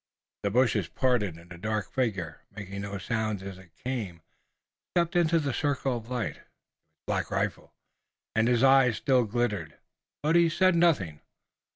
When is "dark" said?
1.59-1.91